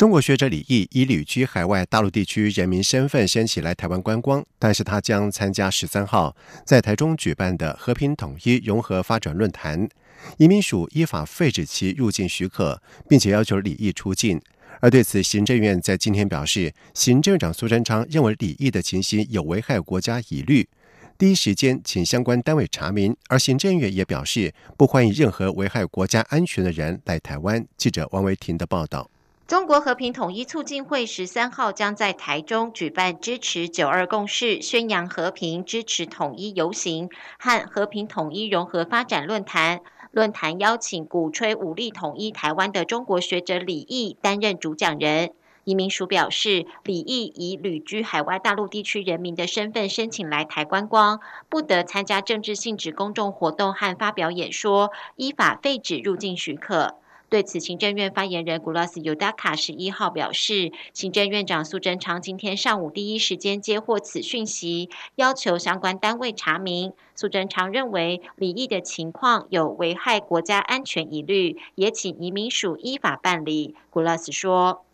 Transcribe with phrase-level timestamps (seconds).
[0.00, 6.34] 中国学者李毅以旅居海外大陆地区人民身份申请来台湾观光，但是他将参加十三号
[6.64, 9.86] 在台中举办的和平统一融合发展论坛。
[10.38, 12.80] 移民署依法废止其入境许可，
[13.10, 14.40] 并且要求李毅出境。
[14.80, 20.66] 而对此，行政院在今天表示，行政长苏贞昌认为李毅的情形有危害国家疑虑，
[21.18, 23.14] 第一时间请相关单位查明。
[23.28, 27.66] 而行政院也表示，不欢迎任何危害国家安全的人来台湾。
[27.76, 29.10] 记者王维婷的报道。
[29.50, 39.80] 中国和平统一促进会十三号将在台中举办支持九二共识、宣扬和平、支持统一游行和和平统一融合发展论坛。
[40.12, 45.32] 论坛邀请鼓吹武力统一台湾的中国学者李毅担任主讲人。
[45.64, 56.94] 移民署表示，李毅以旅居海外大陆地区人民的身份申请来台观光，不得参加政治性质公众活动和发表演说，依法废止入境许可。
[57.30, 66.92] 对此，行政院发言人古拉斯尤达卡十一号表示，行政院长苏贞昌今天上午第一时间接获此讯息，要求相关单位查明。
[67.14, 73.76] 苏贞昌认为李毅的情况有危害国家安全疑虑，也请移民署依法办理。
[73.90, 74.84] 古拉斯说：“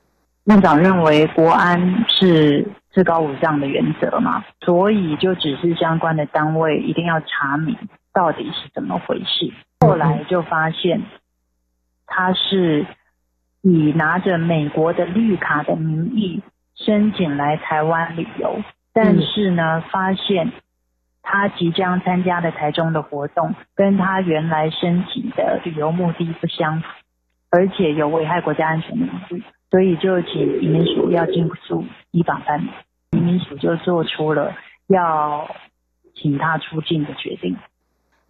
[0.45, 7.75] 院长认为国安是至高无上的原则嘛，所以就只是相关的单位一定要查明
[8.13, 9.51] 到底是怎么回事。
[9.81, 11.01] 后来就发现。”
[12.07, 12.87] 他是
[13.63, 16.43] 以拿着美国的绿卡的名义
[16.75, 20.53] 申请来台湾旅游，但是呢，发现
[21.23, 26.87] 他即将参加的台中的活动跟他原来申请的旅游目的不相符，
[27.51, 29.07] 而且有危害国家安全的，
[29.71, 32.69] 所以就请移民署要尽速依法办理。
[33.13, 34.55] 移民署就做出了
[34.87, 35.49] 要
[36.15, 37.57] 请他出境的决定。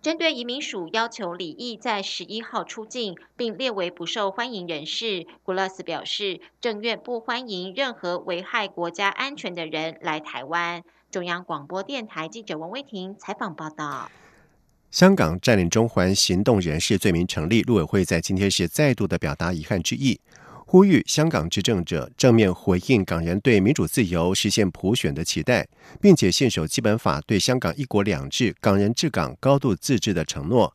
[0.02, 10.84] 针对移民署要求李毅在十一号出境，并列为不受欢迎人士，古勒斯表示，政院不欢迎任何危害国家安全的人来台湾。
[11.10, 14.10] 中央广播电台记者王威婷采访报道。
[14.92, 20.20] 香港占领中环行动人士罪名成立，陆委会在今天是再度的表达遗憾之意。
[20.76, 25.66] 呼吁香港执政者正面回应港人对民主自由、实现普选的期待，
[26.02, 30.70] 并且信守基本法对香港“一国两制”、港人治港、高度自治的承诺。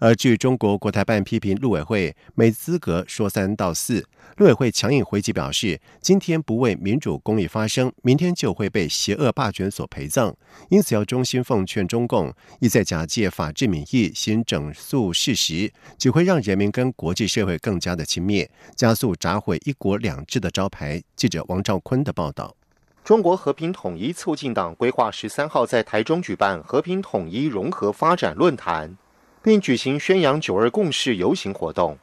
[0.00, 4.04] 而据中国国台办批评陆委会没资格说三道四，
[4.36, 10.34] 陆委会强硬回击表示：今天不为民主公义发声，明天就会被邪恶霸权所陪葬。
[10.68, 21.02] 因此要衷心奉劝中共，意在假借法治民意行整肃事实，只会让人民跟国际社会更加的轻蔑，加速砸毁“一国两制”的招牌。
[21.14, 22.56] 记者王兆坤的报道：
[23.04, 28.96] 中国和平统一促进党规划十三号在台中举办和平统一融合发展论坛。
[29.46, 31.96] 并举行宣扬“九二共识”游行活动。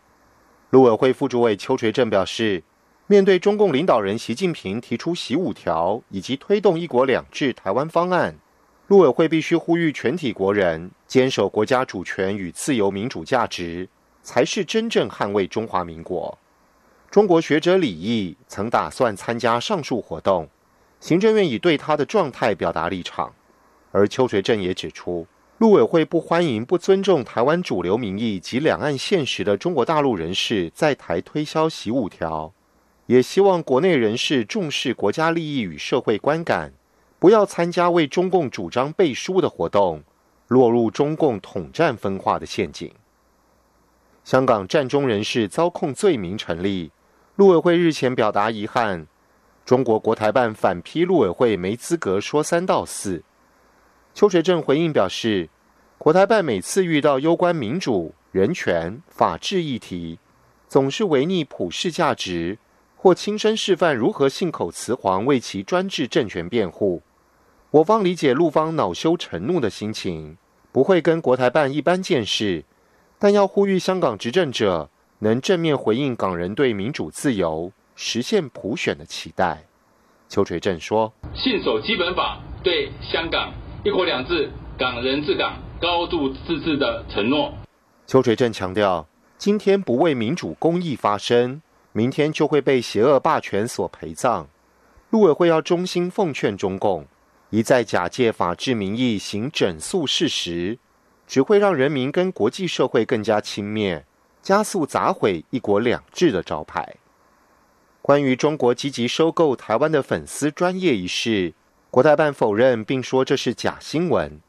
[0.70, 2.64] 陆委会副主委邱垂正表示，
[3.06, 8.34] 面对中共领导人习近平提出“习五条”以及推动“一国两制”台湾方案，
[8.88, 13.90] 陆委会必须呼吁全体国人坚守国家主权与自由民主价值，
[14.22, 16.38] 才是真正捍卫中华民国。
[17.12, 20.48] 中国学者李毅曾打算参加上述活动，
[21.02, 23.34] 行政院已对他的状态表达立场，
[23.92, 25.28] 而邱垂正也指出。
[25.60, 32.52] 陆委会不欢迎不尊重台湾主流民意及两岸现实的中国大陆人士在台推销“习五条”，
[33.06, 36.74] 也希望国内人士重视国家利益与社会观感，
[37.20, 40.04] 不要参加为中共主张背书的活动，
[40.48, 42.92] 落入中共统战分化的陷阱。
[44.26, 46.92] 香港战中人士遭控罪名成立，
[47.36, 49.08] 陆委会日前表达遗憾，
[49.64, 53.24] 中国国台办反批陆委会没资格说三道四。
[54.14, 55.50] 邱垂正回应表示，
[55.98, 60.20] 国台办每次遇到攸关民主、人权、法治议题，
[60.68, 62.60] 总是违逆普世价值，
[62.96, 67.02] 或亲身示范如何信口雌黄为其专制政权辩护。
[67.72, 70.38] 我方理解陆方恼羞成怒的心情，
[70.72, 72.64] 不会跟国台办一般见识，
[73.18, 79.64] 但要呼吁香港执政者能正面回应港人对民主自由、实现普选的期待。
[80.30, 83.52] 邱垂正说：“信守基本法，对香港。”
[83.86, 87.54] 一国两制，港人治港，高度自治的承诺。
[88.08, 89.06] 邱垂正强调，
[89.38, 94.48] 今天不为民主公义发声，明天就会被邪恶霸权所陪葬。
[95.10, 97.06] 陆委会要衷心奉劝中共，
[97.50, 100.80] 一再假借法治名义行整肃事实，
[101.28, 104.04] 只会让人民跟国际社会更加轻蔑，
[104.42, 106.96] 加速砸毁“一国两制”的招牌。
[108.02, 111.54] 关于中国积极收购台湾的粉丝专业一事，
[111.94, 114.42] 国台办否认，并说这是假新闻。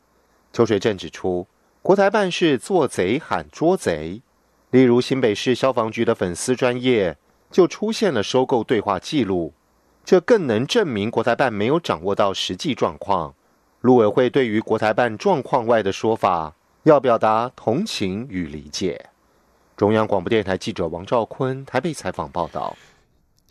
[0.50, 1.46] 邱水正指出，
[1.82, 4.22] 国台办是做贼喊捉贼，
[4.70, 7.18] 例如新北市消防局的粉丝专业
[7.50, 9.52] 就出现了收购对话记录，
[10.06, 13.34] 这更能证明国台办没有掌握到实际状况。
[13.82, 16.54] 陆委会对于国台办状况外的说法。
[16.84, 19.10] 要表达同情与理解。
[19.76, 22.74] 中央广播电台记者王兆坤台北采访报道。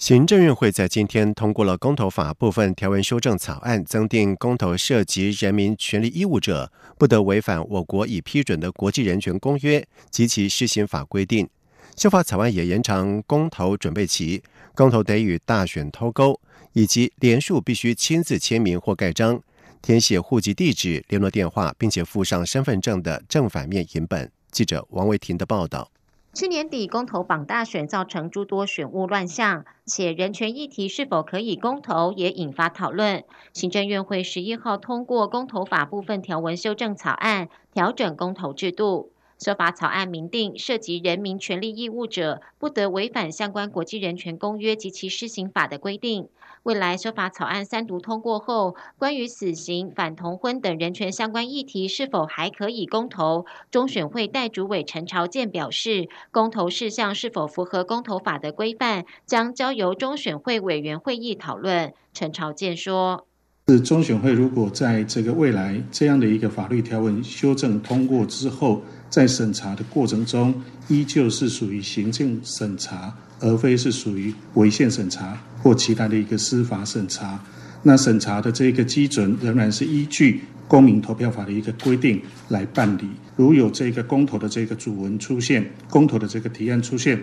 [0.04, 11.48] 行政院会在今天通过了公投法部分条文修正草案，增订公投涉及人民权利义务者不得违反我国已批准的国际人权公约及其施行法规定。
[11.96, 14.44] 修法草案也延长公投准备期，
[14.76, 16.38] 公投得与大选脱钩，
[16.74, 19.42] 以及连署必须亲自签名或盖章。
[19.82, 24.30] 填写户籍地址、联络电话，并且附上身份证的正反面影本。
[24.52, 25.90] 记者王维婷的报道：
[26.34, 33.24] 去年底公投榜大选造成诸多选务乱象，且人权议题是否可以公投也引发讨论。
[33.54, 39.13] 行政院会十一号通过公投法部分条文修正草案，调整公投制度。
[39.44, 46.30] 修法草案明定，涉及人民权利义务者，不得违反相关国际人权公约及其施行法的规定。
[46.64, 53.46] 未来修法草案三读通过后，关于死刑、反同婚等人权相关议题是否还可以公投？
[53.70, 61.92] 中选会代主委陈朝健表示，公投事项是否符合公投法的规范，将交由中选会委员会议讨论。
[62.14, 63.28] 陈朝健说
[63.68, 68.82] ：“是中选会如果在这个未来这样的一个法律条文修正通过之后，
[69.14, 70.54] 在审查的过程中，
[70.88, 73.14] 依旧是属于行政审查。”
[73.44, 77.38] 而非是属于违宪审查或其他的一个司法审查，
[77.82, 83.04] 那审查的这个基准仍然是依据公民投票法的一个规定来办理。
[83.36, 87.22] 如有这个公投的这个主文出现，公投的这个提案出现，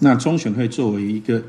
[0.00, 1.42] 那中选会作为一个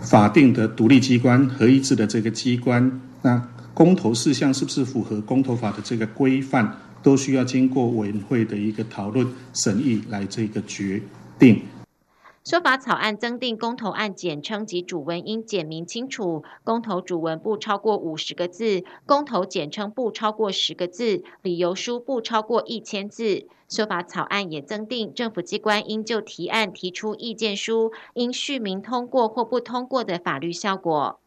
[0.00, 6.74] 法定的独立机关、合一制的这个机关，那公投事项是不是符合公投法的这个规范，
[7.06, 9.24] 都需要经过委员会的一个讨论
[9.54, 11.00] 审议来这个决
[11.38, 11.62] 定。
[12.42, 23.46] 修法草案增订公投案简称及主文应简明清楚，公投主文不超过五十个字，公投简称不超过十个字，理由书不超过一千字。
[23.68, 31.20] 修法草案也增订政府机关应就提案提出意见书，应续明通过或不通过的法律效果。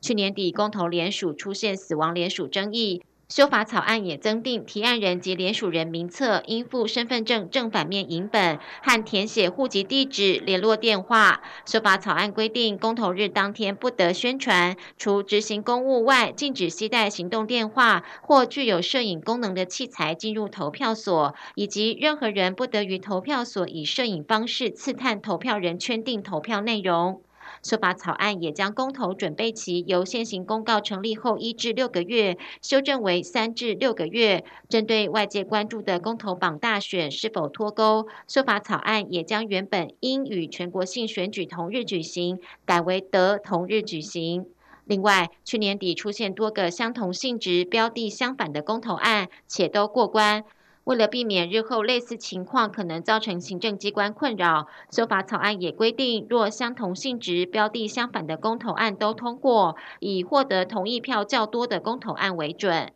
[0.00, 3.02] 去年底公投联署出现死亡联署争议。
[3.34, 11.42] 修法草案也增订，提案人及联署人名册应附身份证正反面影本和填写户籍地址、联络电话。
[11.66, 27.23] 修法草案规定，公投日当天不得宣传，除执行公务外，禁止携带行动电话或具有摄影功能的器材进入投票所，以及任何人不得于投票所以摄影方式刺探投票人圈定投票内容。
[27.64, 34.44] 修法草案也将公投准备期由现行公告成立后一至六个月修正为三至六个月。
[34.68, 44.46] 针对外界关注的公投榜大选是否脱钩，修法草案也将原本应与全国性选举同日举行，改为得同日举行。
[44.84, 50.44] 另外，去年底出现多个相同性质、标的相反的公投案，且都过关。
[50.84, 62.92] 为了避免日后类似情况可能造成行政机关困扰，修法草案也规定，若相同性质、标的相反的公投案都通过，以获得同意票较多的公投案为准。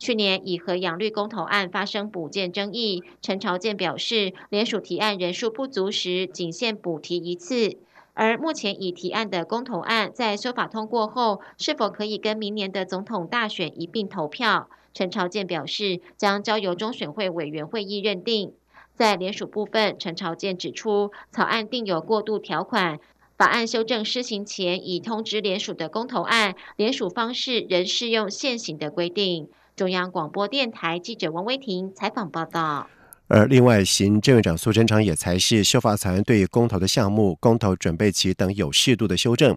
[0.00, 7.76] 去年以和养绿公投案发生补件争议，陈朝健表示，联署提案人数不足时，仅限补提一次。
[8.14, 14.68] 而目前已提案的公投案，在修法通过后，是否可以跟明年的总统大选一并投票？
[14.94, 18.52] 陈朝健表示，将交由中选会委员会议认定。
[18.94, 23.00] 在联署部分，陈朝健指出，草案定有过渡条款，
[23.38, 29.48] 法案修正施行前已通知联署的公投案，联署方式仍适用现行的规定。
[29.74, 32.86] 中央广播电台记者王威婷采访报道。
[33.28, 39.56] 而另外，行政院长苏贞昌也才是修法草案对公投的项目、公投准备期等有适度的修正。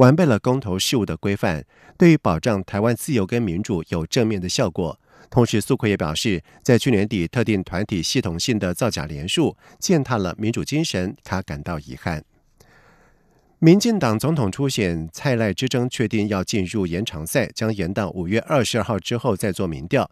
[0.00, 1.62] 完备了公投事务的规范，
[1.98, 4.98] 对于保障台湾自由跟民主有正面的效果。
[5.28, 12.24] 同时，苏奎也表示，在去年底特定团体系统性的造假连数，践踏了民主精神，他感到遗憾。
[13.58, 20.10] 民进党总统初选蔡赖之争确定要进入延长赛，将延到五月二十二号之后再做民调。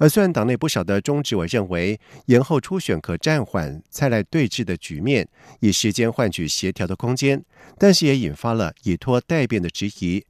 [0.00, 5.28] 而虽然党内不少的中执委认为延后初选可暂缓蔡赖对峙的局面，
[5.60, 7.44] 以时间换取协调的空间，
[7.78, 10.24] 但是也引发了以拖待变的质疑。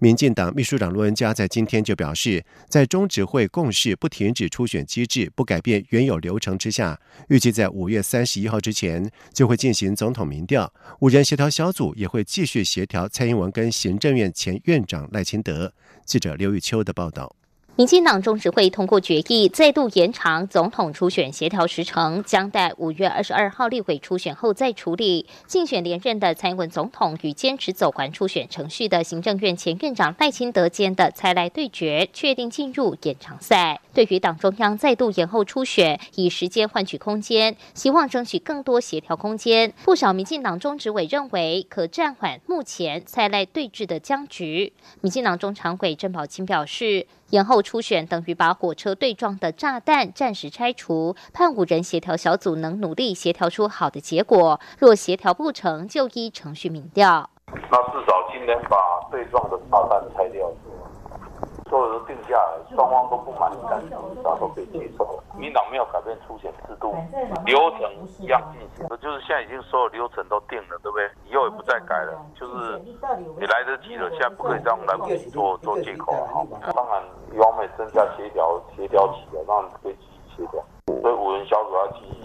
[0.00, 6.98] 民进党秘书长罗文嘉在今天就表示，在中执会共识不停止初选机制、不改变原有流程之下，
[7.28, 10.74] 预计在五月三十一号之前就会进行总统民调。
[10.98, 15.72] 五人协调小组也会继续协调蔡英文跟行政院前院长赖清德。
[16.04, 17.36] 记者刘玉秋的报道。
[17.74, 25.26] 民进党中执会通过决议，再度延长总统初选协调时程，将待五月二十二号立委初选后再处理。
[25.46, 33.80] 竞选连任的蔡英文总统与坚持走完初选程序的行政院前院长赖清德间的蔡赖对决，确定进入延长赛。
[33.94, 39.72] 对于党中央再度延后初选，以时间换取空间，希望争取更多协调空间。
[39.82, 44.74] 不少民进党中执委认为，可暂缓目前蔡赖对峙的僵局。
[45.00, 47.06] 民进党中常委郑宝清表示。
[47.32, 54.60] 延后初选等于把火车对撞的炸弹暂时拆除，判五人协调小组能努力协调出好的结果。
[54.78, 57.30] 若协调不成就依程序民调。
[57.46, 58.76] 那至少今天把
[59.10, 60.46] 对撞的炸弹拆掉。
[61.72, 65.18] 所有都定下来，双方都不满意，但是至少都可以接受。
[65.38, 66.94] 民党没有改变出险制度，
[67.46, 71.10] 流程一样进行，就是现在已经所有流程都定了，对不对？
[71.24, 76.44] 以后也不再改了，就是你来得及了，现在不可以这样来不及做做借口了哈。
[76.74, 77.02] 当然，
[77.32, 80.62] 一方面增加协调协调起来，让可以继续协调。
[81.00, 82.21] 所以五人小组要继续。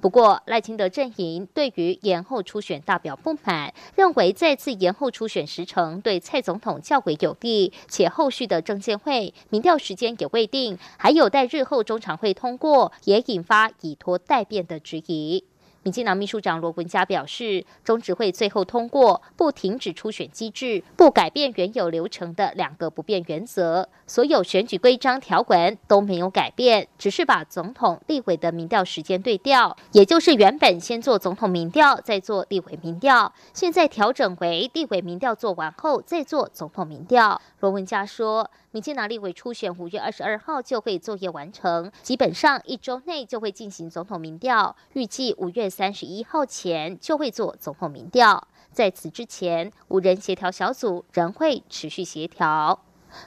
[0.00, 15.42] 不过赖清德阵营对于延后初选大表不满，认为再次延后初选时程对蔡总统较为有利，且后续的证监会民调时间也未定，还有待日后中常会通过，也引发以拖待变的质疑。
[15.84, 37.40] 民进党秘书长罗文嘉表示，中执会最后通过不停止初选机制、不改变原有流程的两个不变原则，所有选举规章条文都没有改变，只是把总统、立委的民调时间对调，也就是原本先做总统民调，再做立委民调，现在调整为立委民调做完后再做总统民调。
[37.60, 38.50] 罗文嘉说。
[38.70, 48.48] 民进党立委初选五月二十二号就会作业完成，基本上一周内就会进行总统民调，预计五月三十一号前就会做总统民调。
[48.72, 52.84] 在此之前，五人协调小组仍会持续协调。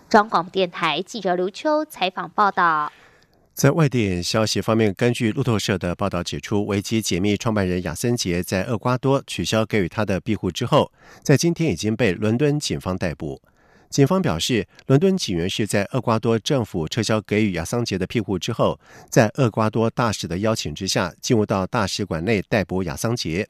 [0.08, 2.92] 中广电台记者刘秋采访报道。
[3.54, 13.42] 在外电消息方面，根据路透社的报道指出，维基解密创办人亚森杰在厄瓜多取消给予他的庇护之后，在今天已经被伦敦警方逮捕。
[13.92, 18.80] 警方表示，伦敦警员是在厄瓜多政府撤销给予亚桑杰的庇护之后，
[19.10, 23.46] 在厄瓜多大使的邀请之下，进入到大使馆内逮捕亚桑杰。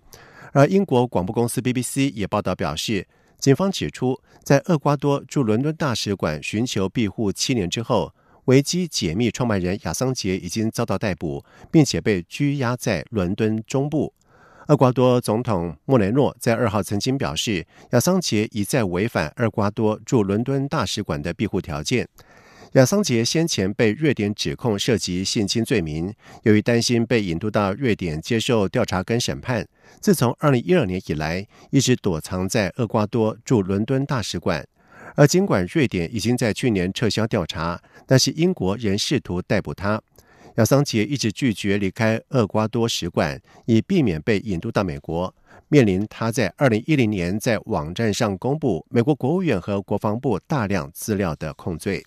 [0.52, 3.08] 而英国广播公司 BBC 也报道表示，
[3.38, 8.12] 警方指出，在厄瓜多驻伦敦大使馆寻求庇护七年之后，
[8.46, 14.12] 维基解密创办人亚桑杰已经遭到逮捕，并且被拘押在伦敦中部。
[14.72, 22.08] 厄瓜多总统莫雷诺在二号曾经表示，亚桑杰已在违反厄瓜多驻伦敦大使馆的庇护条件。
[22.76, 26.14] 亚桑杰先前被瑞典指控涉及性侵罪名，
[26.44, 29.68] 由于担心被引渡到瑞典接受调查跟审判，
[30.00, 34.66] 自从二零一二年以来一直躲藏在厄瓜多驻伦敦大使馆。
[35.18, 40.02] 而尽管瑞典已经在去年撤销调查，但是英国仍试图逮捕他。
[40.56, 45.34] 亚桑杰一直拒绝离开厄瓜多使馆，以避免被引渡到美国。
[45.70, 52.06] 面临他在二零一零年在网站上公布美国国务院和国防部大量资料的控罪。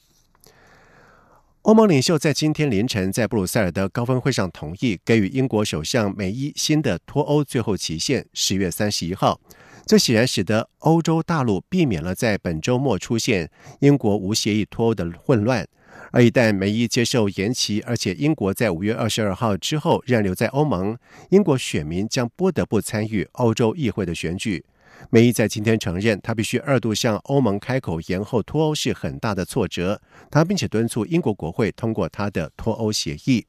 [1.63, 9.41] 欧盟领袖在今天凌晨在布鲁塞尔的高峰会上同意给予英国首相梅伊新的脱欧最后期限十月三十一号。
[9.87, 15.67] 这显然使得欧洲大陆避免了在本周末出现英国无协议脱欧的混乱。
[16.15, 20.97] 而一旦梅伊接受延期，而且英国在五月二十二号之后仍留在欧盟，
[21.31, 24.65] 英国选民将不得不参与欧洲议会的选举。
[25.11, 30.01] 梅伊在今天承认，他必须二度向欧盟开口延后脱欧是很大的挫折。
[30.31, 33.45] 他并且敦促英国国会通过他的脱欧协议。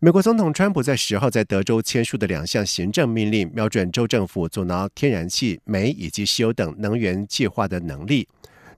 [0.00, 8.26] 美国总统川普在十号在德州签署的两项行政命令，瞄准州政府阻挠天然气、煤以及石油等能源计划的能力。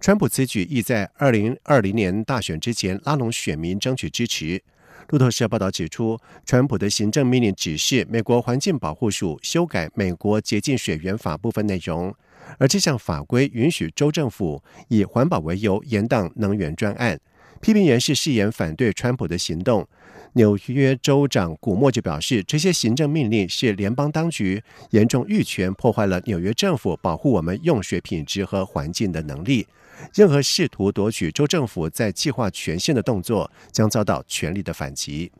[0.01, 4.63] 川普此举意在二零二零年大选之前拉拢选民，争取支持。
[5.11, 12.15] 路透社报道指出，川普的行政命令指示美国环境保护署修改美国洁净水源法部分内容，
[12.57, 17.21] 而这项法规允许州政府以环保为由延宕能源专案。
[17.61, 19.87] 批评人士誓言反对川普的行动。
[20.35, 29.67] 纽约州长古默就表示，这些行政命令是联邦当局严重预权，破坏了纽约政府保护我们用水品质和环境的能力。
[30.15, 35.31] 任何试图夺取州政府在计划权限的动作将遭到权力的反击。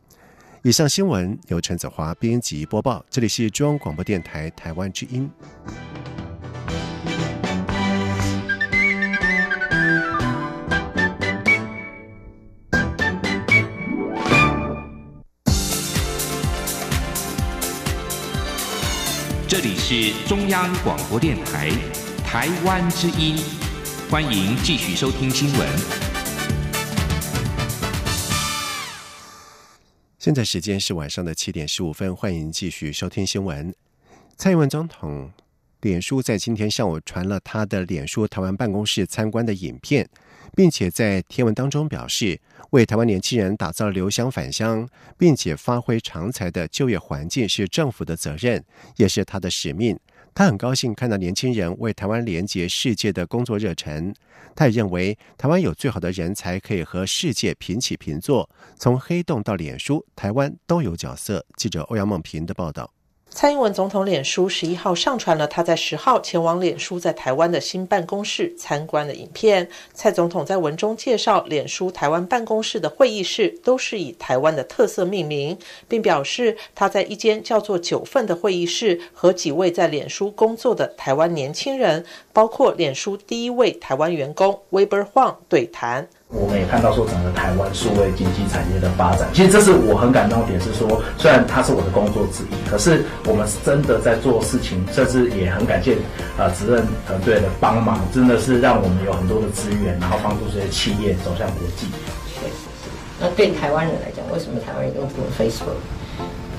[0.63, 5.29] 以上新闻由陈子华编辑播报这里是中央广播电台台湾之音。
[19.47, 21.69] 这里是中央广播电台
[22.23, 23.60] 台湾之音。
[24.11, 25.69] 欢迎继续收听新闻。
[30.19, 33.73] 现在时间是晚上的七点十五分，欢迎继续收听新闻。
[34.35, 35.31] 蔡英文总统
[35.79, 40.09] 脸书在今天上午传了他的脸书台湾办公室参观的影片，
[40.57, 42.41] 并且在贴文当中表示。
[42.71, 44.87] 为台湾年轻人打造留乡返乡，
[45.17, 48.63] 并且发挥长才的就业环境是政府的责任，
[48.95, 49.99] 也是他的使命。
[50.33, 54.13] 他很高兴看到年轻人为台湾连接世界的工作热忱。
[54.55, 58.49] 他也认为台湾有最好的人才可以和世界平起平坐。
[58.77, 61.45] 从黑洞到脸书，台湾都有角色。
[61.57, 62.91] 记者欧阳梦平的报道。
[63.33, 69.67] 蔡英文总统脸书十一号上传了他在十号前往脸书在台湾的新办公室参观的影片。
[69.93, 75.57] 蔡总统在文中介绍，脸书台湾办公室的会议室都是以台湾的特色命名，
[75.87, 86.09] 并表示他在一间叫做“九份”的会议室和几位在脸书工作的台湾年轻人，包括脸书第一位台湾员工 Weber Huang 对谈。
[86.31, 95.97] 我们也看到说，整个台湾数位经济产业的发展，其实这是我很感动的点，是说虽然它是我的工作之一，可是我们真的在做事情，甚至也很感谢
[96.39, 101.87] 啊责任团队的帮忙，真的是让我们有很多的资源，然后帮助这些企业走向国际。
[102.33, 102.89] 确实是。
[103.19, 105.05] 那对台湾人来讲，为什么台湾人用
[105.37, 105.75] Facebook？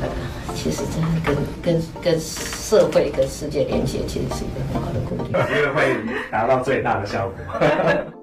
[0.03, 0.09] 呃，
[0.55, 5.97] 其实真的跟跟跟社会跟世界连接，其实是一个很好的工具，因为会
[6.31, 7.69] 达到最大的效果。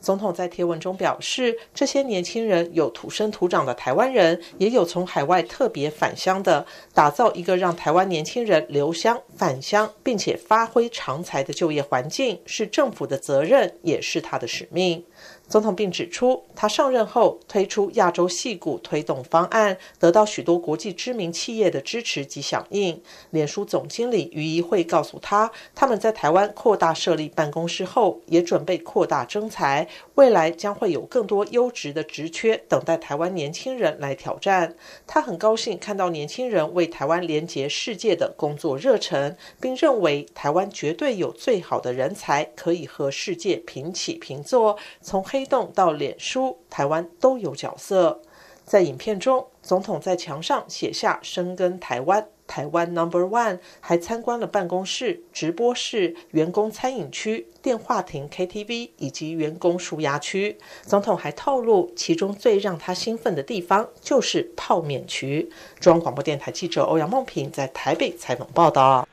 [0.00, 15.04] 总统在贴文中表示，这些年轻人有土生土长的台湾人，也有从海外特别返乡的，打造一个让台湾年轻人留乡返乡，并且发挥长才的就业环境，是政府的责任，也是他的使命。
[15.48, 23.02] 总统并指出，他上任后推出亚洲戏股推动方案，得到许多国际知名企业的支持及响应。
[23.30, 34.76] 脸书总经理于一会告诉他，他们在台湾扩大设立办公室后，也准备扩大征才，未来将会有更多优质的职缺等待台湾年轻人来挑战。
[35.04, 44.78] 他很高兴看到年轻人为台湾连接世界的工作热忱，并认为台湾绝对有最好的人才可以和世界平起平坐。
[45.10, 48.22] 从黑洞到脸书，台湾都有角色。
[48.64, 60.56] 在影片中，总统在墙上写下“深耕台湾，台湾 Number One”，还参观了办公室、直播室、员工餐饮区、电话亭、KTV 以及员工舒压区。
[60.82, 65.50] 总统还透露，其中最让他兴奋的地方就是泡面区。
[65.80, 69.08] 中央广播电台记者欧阳梦平在台北采访报道。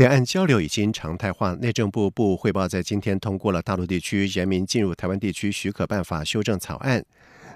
[0.00, 1.52] 两岸交流已经常态化。
[1.56, 7.04] 内政部部汇报在今天通过了大陆地区人民进入台湾地区许可办法修正草案，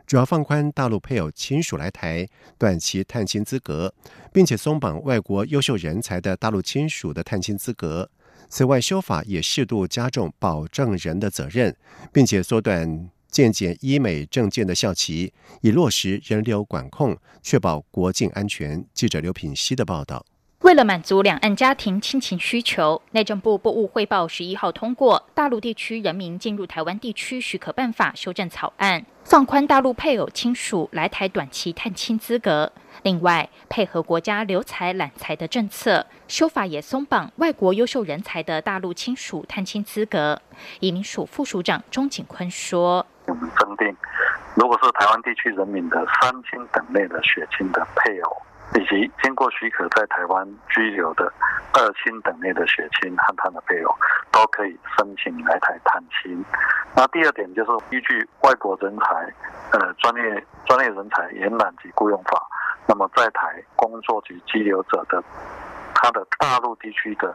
[0.06, 2.28] 主要放宽大陆配偶亲属来台
[2.58, 3.94] 短期探亲资格，
[4.30, 8.10] 并且松绑外国优秀人才的大陆亲属的探亲资格。
[8.50, 11.74] 此外，修法也适度加重保证人的责任，
[12.12, 18.84] 并且缩短健检医美证件的效期，以落实人流管控，确保国境安全。
[18.92, 20.26] 记者刘品希的报道。
[20.64, 32.72] 为了满足两岸家庭亲情需求，内政部部务汇报十一号通过《大陆地区人民进入台湾地区许可办法》修正草案，放宽大陆配偶亲属来台短期探亲资格。
[33.02, 40.40] 另外，配合国家留才揽才的政策，修法也松绑外国优秀人才的大陆亲属探亲资格。
[40.80, 43.94] 移民署副署长钟景坤说：“我们增定，
[44.54, 48.36] 如果是台湾地区人民的三亲等内的血亲的配偶。”
[48.74, 51.32] 以及经过许可在台湾居留的
[51.72, 53.94] 二亲等类的血亲和他的配偶，
[54.32, 56.44] 都可以申请来台探亲。
[56.96, 59.32] 那第二点就是依据外国人才，
[59.72, 62.46] 呃，专业专业人才延揽及雇佣法，
[62.86, 65.22] 那么在台工作及居留者的
[65.94, 67.34] 他的大陆地区的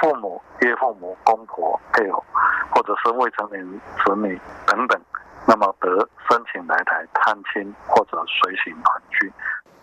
[0.00, 2.24] 父母、岳父母、公婆、配偶，
[2.70, 3.62] 或者是未成年
[4.04, 5.00] 子女等等，
[5.46, 9.30] 那么得申请来台探亲或者随行团聚。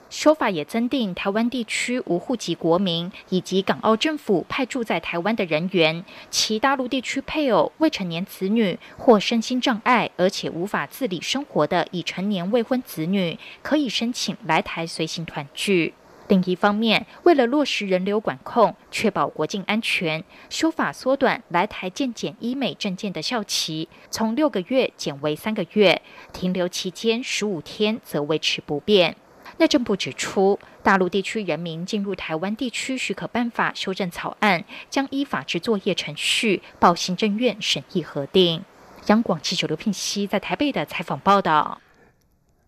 [0.10, 15.94] 修法也增订台湾地区无户籍国民以及港澳政府派驻在台湾的人员，其大陆地区配偶、未成年子女或身心障碍而且无法自理生活的已成年未婚子女，可以申请来台随行团聚。
[16.28, 26.02] 另一方面，为了落实人流管控，确保国境安全，修法缩短来台健检医美证件的效期，从六个月减为三个月，
[26.34, 29.15] 停留期间十五天则维持不变。
[29.58, 38.63] 内政部指出，大陆地区人民进入台湾地区许可办法修正草案将依法之作业程序报行政院审议核定。
[39.08, 41.80] 央广记者刘聘熙在台北的采访报道。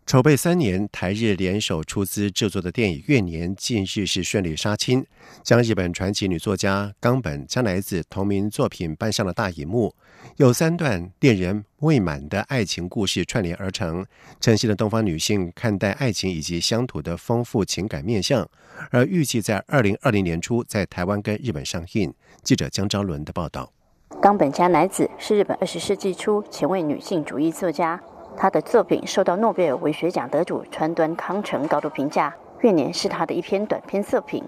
[0.07, 5.05] 筹备三年，台日联手出资制作的电影《月年》近日是顺利杀青，
[5.43, 9.93] 将日本传奇女作家冈本加乃子同名作品搬上了大荧幕。
[10.37, 14.05] 有三段恋人未满的爱情故事串联而成，
[14.39, 18.49] 呈现了东方女性看待爱情以及乡土的丰富情感面向。
[18.91, 22.13] 而预计在二零二零年初在台湾跟日本上映。
[22.43, 23.73] 记者江昭伦的报道。
[24.21, 28.01] 冈本加乃子是日本二十世纪初前卫女性主义作家。
[28.39, 32.29] 他的作品受到诺贝尔文学奖得主川端康成高度评价。
[32.61, 34.43] 《月年》是他的一篇短篇作品，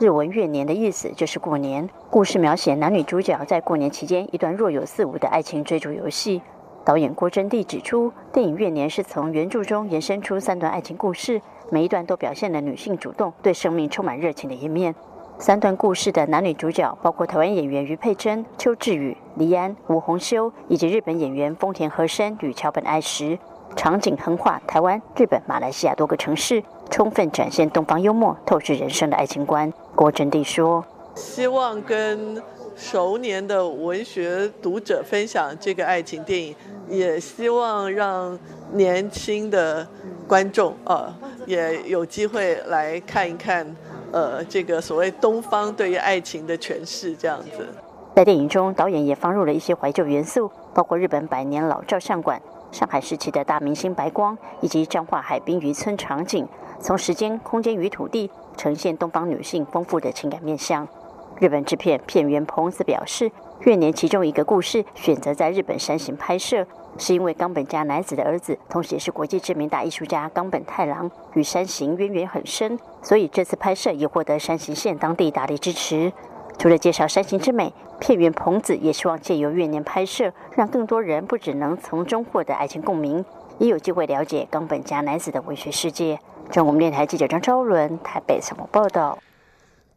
[0.00, 1.88] 日文“月年”的意思就是过年。
[2.10, 6.42] 故事描写男女主角在过年期间一段若有似无的爱情追逐游戏。
[6.84, 14.92] 导演郭真娣指出，电影《月年》是从原著中延伸出三段爱情故事，每一段都表现了女性主动、对生命充满热情的一面。
[15.40, 23.38] 三段故事的男女主角包括台湾演员于佩珍、邱志宇、黎安、吴宏修，以及日本演员丰田和生与桥本爱实。
[23.76, 29.72] 场景横跨台湾、日本、马来西亚多个城市，充分展现东方幽默、透视人生的爱情观。
[29.94, 32.42] 郭真娣说：“希望跟
[32.74, 36.56] 熟年的文学读者分享这个爱情电影，
[36.88, 38.36] 也希望让
[38.72, 39.86] 年轻的
[40.26, 43.64] 观众啊，也有机会来看一看。”
[44.12, 47.68] 呃，这个所谓东方对于爱情的诠释，这样子。
[48.14, 52.40] 在电影中，导演也放入了一些怀旧元素，包括日本百年老照相馆、
[52.72, 56.48] 上海时期的大明星白光，以及彰化海滨渔村场景，
[56.80, 60.88] 从时间、空间与土地呈现东方女性丰富的情感面相。
[61.38, 66.66] 日本制片片源彭子表示，月年其中一个故事选择在日本山形拍摄。
[66.98, 76.12] 是因为冈本家男子的儿子，同时也是国际知名大艺术家冈本太郎，与山形渊源很深，所以这次拍摄也获得山形县当地大力支持。
[76.58, 83.24] 除了介绍山形之美，片源彭子也希望借由月年拍摄，让更多人不只能从中获得爱情共鸣，
[83.58, 86.18] 也有机会了解冈本家男子的文学世界。
[86.50, 89.16] 中国电台记者张昭伦台北什么报道？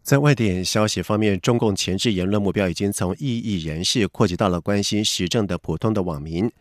[0.03, 6.51] 在外电消息方面，中共前置言论目标已经从异议人士扩及到了关心时政的普通的网民。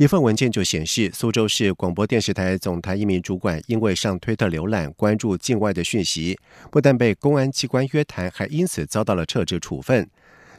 [0.00, 6.38] 一份文件就显示，苏州市广播电视台总台一名主管因为上推特浏览关注境外的讯息，
[6.72, 10.08] 不但被公安机关约谈，还因此遭到了撤职处分。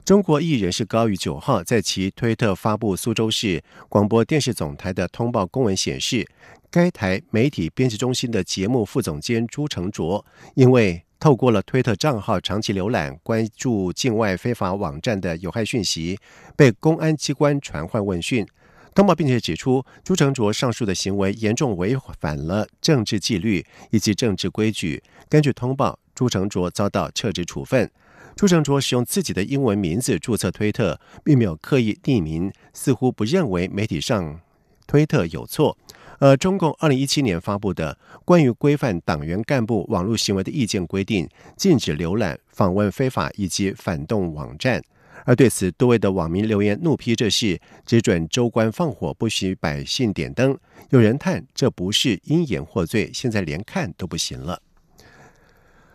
[0.06, 6.28] 中国艺人是高于九号在其推特发布苏州市广播电视总台的通报公文显示，
[6.70, 10.24] 该台媒体编辑中心的节目副总监朱成卓，
[10.54, 16.20] 因为透过了推特账号长期浏览关注境外非法网站的有害讯息，
[16.56, 18.46] 被公安机关传唤问讯。
[18.94, 25.02] 通报并且指出，朱成卓上述的行为严重违反了政治纪律以及政治规矩。
[25.30, 27.90] 根据通报，朱成卓遭到撤职处分。
[28.36, 34.40] 朱成卓使用自己的英文名字注册推特，并没有刻意匿名，似乎不认为媒体上
[34.88, 35.78] 推特有错。
[36.20, 41.28] 而中共二零一七年发布的《关于规范党员干部网络行为的意见》规定，
[41.58, 44.84] 禁止浏览、访问非法以及反动网站。
[45.26, 50.58] 而对此，多位的网民留言怒批这事，只准州官放火，不许百姓点灯。
[50.90, 54.62] 有人叹这不是因言获罪，现在连看都不行了。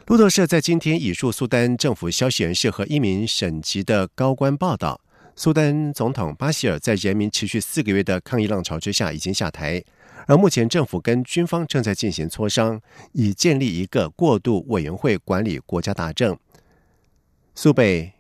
[0.07, 5.01] 路透社在今天引述苏丹政府消息人士和一名省级的高官报道，
[5.35, 9.83] 苏丹总统巴希尔在人民持续四个月的抗议浪潮之下已经下台，
[10.29, 12.81] 而目前政府跟军方正在进行磋商，
[13.13, 16.39] 以建立一个过渡委员会管理国家大政。
[17.57, 18.16] 苏北。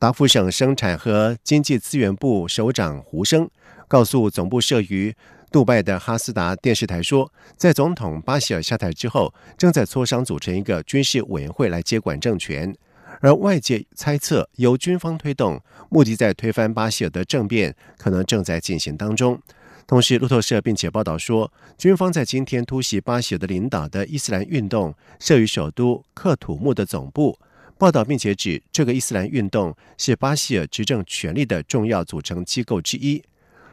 [0.00, 3.46] 达福省生产和经济资源部首长胡生
[3.86, 5.14] 告诉总部设于
[5.52, 12.74] 杜拜的哈斯达电视台说，在总统巴希尔下台之后，正在磋商组成一个军事委员会来接管政权。
[13.20, 15.60] 而外界猜测，由军方推动，
[15.90, 19.38] 目的在推翻巴希尔的政变，可能正在进行当中。
[19.86, 27.38] 同时，路透社并且报道说，军方在今天突袭巴希尔的领导的伊斯兰运动设于首都克土木的总部。
[27.80, 33.24] 报道并且指，这个伊斯兰运动是巴希尔执政权力的重要组成机构之一。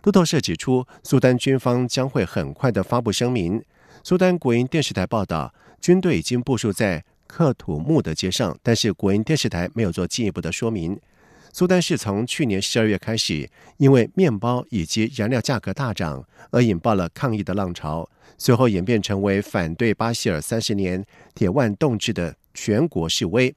[0.03, 3.61] 路透社指出，苏丹军方将会很快的发布声明。
[4.05, 10.97] 苏丹国营电视台报道，军队已经部署在克土木的街上，但是国营电视台没有做进一步的说明。
[11.51, 23.53] 苏丹是从去年十二月开始，因为面包以及燃料价格大涨而引爆了抗议的浪潮，随后演变成为反对巴希尔三十年铁腕统治的全国示威。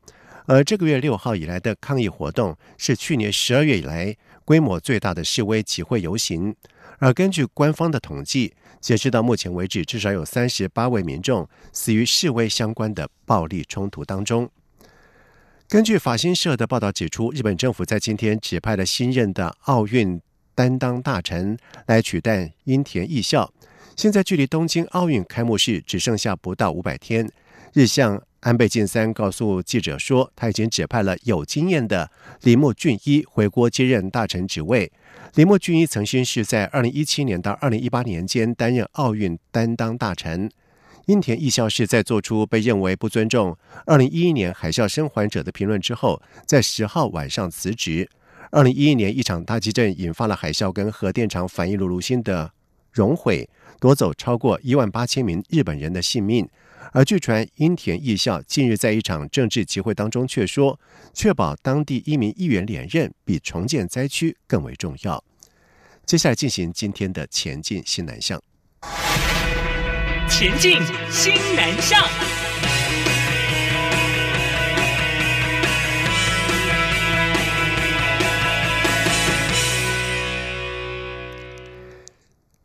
[0.51, 6.53] 而这个月六号以来的抗议活动是去年十二月以来规模最大的示威集会游行。
[6.99, 14.51] 而根据官方的统计，截止到目前为止，至少有三十八位民众死于示威相关的暴力冲突当中。
[15.69, 20.21] 根据法新社的报道指出，日本政府在今天指派了新任的奥运
[20.57, 23.49] 担当大臣来取代樱田义孝。
[23.95, 27.31] 现在距离东京奥运开幕式只剩下不到五百天。
[27.73, 32.11] 日向安倍晋三告诉记者说，他已经指派了有经验的
[32.43, 34.91] 铃木俊一回国接任大臣职位。
[35.35, 40.51] 铃木俊一曾经是在二零一七年到二零一八年间担任奥运担当大臣。
[41.07, 48.09] 樱田义孝是在做出被认为不尊重二零一一年海啸生还者的评论之后，在十号晚上辞职。
[48.51, 52.53] 二零一一年一场大地震引发了海啸跟核电厂反应炉炉心的
[52.93, 53.49] 熔毁，
[53.79, 56.49] 夺走超过一万八千名日本人的性命。
[56.93, 60.79] 而据传，英田义孝近日在一场政治集会当中却说，
[61.13, 65.23] 确保当地一名议员连任比重建灾区更为重要。
[66.05, 68.43] 接下来进行今天的前进新南向。
[70.29, 72.50] 前进新南向。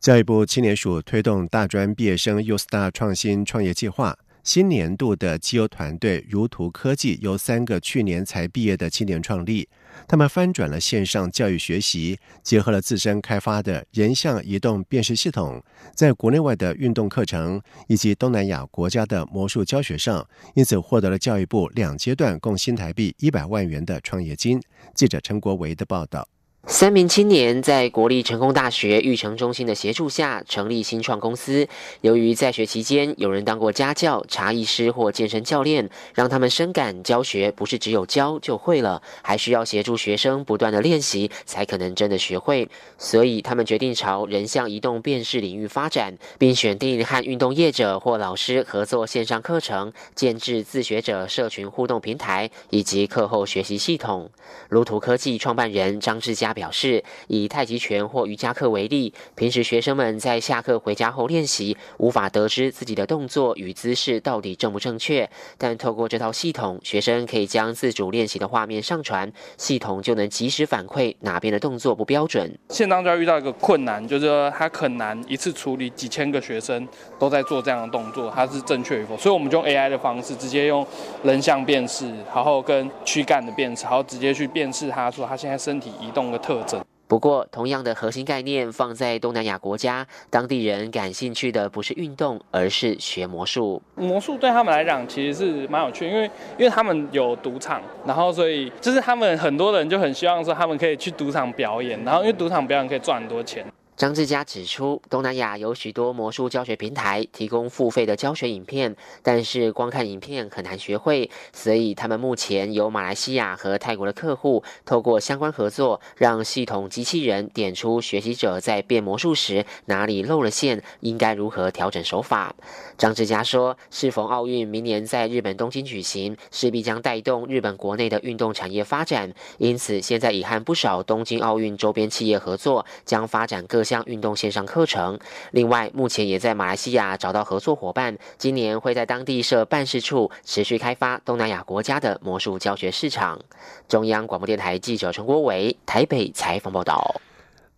[0.06, 4.16] 教育部青年署推动大专毕业生 U Star 创新创业计划。
[4.44, 9.68] 新年度的绩优团队如图科技由三个去年才毕业的青年创立，
[10.08, 15.64] 他们翻转了线上教育学习，结合了自身开发的人像移动辨识系统，
[15.96, 24.62] 在国内外的运动课程以及东南亚国家的魔术教学上，因此获得了教育部两阶段共新台币一百万元的创业金。
[24.94, 26.28] 记者陈国维的报道。
[26.68, 31.68] 三名青年在国立成功大学育成中心的协助下成立新创公司。
[32.02, 42.68] 由于在学期间有人当过家教、茶艺师或健身教练，让他们深感教学不是只有教就会了，还需要协助学生不断的练习，才可能真的学会。
[42.98, 54.32] 所以他们决定朝人像移动辨识领域发展，并选定和运动业者或老师合作线上课程，建制自学者社群互动平台以及课后学习系统。
[54.68, 56.55] 如图科技创办人张志佳。
[56.56, 65.30] 表示，以太极拳或瑜伽课为例，平时学生们在下课回家后练习，无法得知自己的动作与姿势到底正不正确。
[65.58, 72.58] 但透过这套系统，学生可以将自主练习的画面上传，系统就能及时反馈哪边的动作不标准。
[72.70, 76.88] 现当就要遇到一个困难，就是说他很难一次处理几千个学生
[77.20, 79.18] 都在做这样的动作，它是正确与否。
[79.18, 80.88] 所以我们就用 AI 的方式，直接用
[81.24, 86.40] 人像辨识，然后跟躯干的辨识，然后直接去辨识他说他现在身体移动的。
[86.46, 86.80] 特征。
[87.08, 93.82] 不过，同样的核心概念放在东南亚国家，当地人感兴趣的不是运动，而是学魔术。
[93.96, 96.24] 魔术对他们来讲其实是蛮有趣，因为
[96.58, 103.66] 因为他们有赌场，然后所以就是他们很多人就很希望说他们可以去赌场表演，然后因为赌场表演可以赚很多钱。
[103.98, 122.54] 张志佳指出，东南亚有许多魔术教学平台提供付费的教学影片，但是光看影片很难学会，所以他们目前有马来西亚和泰国的客户，透过相关合作，让系统机器人点出学习者在变魔术时哪里漏了线，应该如何调整手法。
[122.98, 133.85] 张志佳说，适逢奥运明年在日本东京举行，势必将带动日本国内的运动产业发展，因此现在已和不少东京奥运周边企业合作，将发展各。
[133.86, 135.18] 项运动线上课程，
[135.52, 143.40] 另外目前也在马来西亚找到合作伙伴，今年会在当地设办事处，持续开发东南亚国家的魔术教学市场。
[143.88, 147.22] 中央广播电台记者陈国伟台北采访报道。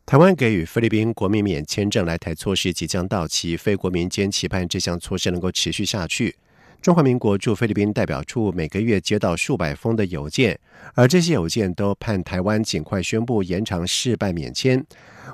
[0.05, 6.37] 台湾给予菲律宾国民免签证来台措施即将到期，非国民间期盼这项措施能够持续下去。
[6.87, 10.57] 中华民国驻菲律宾代表处每个月接到数百封的邮件，
[10.93, 14.81] 而这些邮件都盼台湾尽快宣布延长试办免签。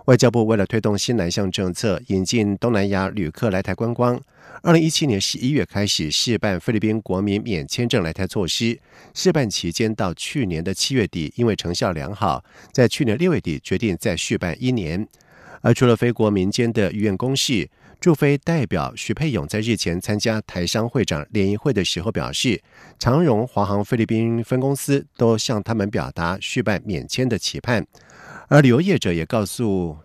[0.06, 4.20] 外交部为了推动新南向政策，引进东南亚旅客来台观光，
[4.64, 8.80] 二零一七年十一月开始试办菲律宾国民免签证来台措施。
[9.14, 15.08] 试办期间到去年的七月底，因为成效良好，在去年六月底决定再续办一年。
[15.62, 17.70] 而除了非国民间的医院公事。
[18.04, 22.62] 驻菲代表徐佩勇在日前参加台商会长联谊会的时候表示，
[23.00, 27.88] 长荣、华航菲律宾分公司都向他们表达续办免签的期盼，
[28.50, 29.98] 而旅游业者也告诉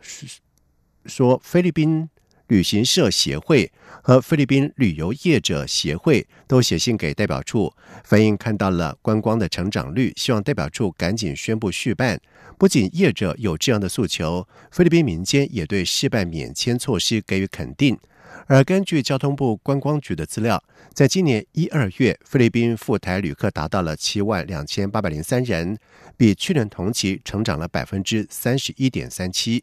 [1.06, 2.08] 说，菲律宾
[2.48, 3.70] 旅行社协会
[4.02, 7.72] 和菲律宾旅游业者协会都写信给代表处，
[8.04, 12.20] 反映看到了观光的成长率，希望代表处赶紧宣布续办。
[12.56, 17.98] 不仅业者有这样的诉求，菲律宾民间也对试办免签措施给予肯定。
[18.46, 20.62] 而根据交通部观光局的资料，
[20.94, 25.76] 在今年一二月，菲律宾赴台旅客达到了七万两千八百零三人，
[26.16, 29.62] 比去年同期成长了百分之三十一点三七。